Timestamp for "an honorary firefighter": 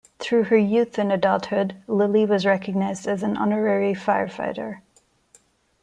3.21-4.81